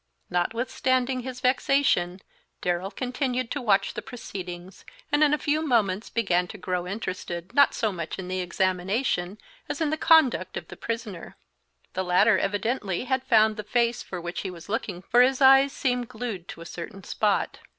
[0.31, 2.21] Notwithstanding his vexation,
[2.63, 7.53] Darrell continued to watch the proceedings, and in a few moments began to grow interested,
[7.53, 9.37] not so much in the examination
[9.69, 11.37] as in the conduct of the prisoner.
[11.93, 15.71] The latter evidently had found the face for which he was looking, for his eyes
[15.71, 17.59] seemed glued to a certain spot.